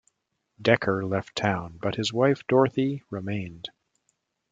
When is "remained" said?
3.11-3.69